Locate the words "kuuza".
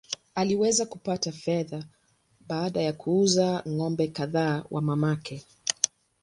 2.93-3.63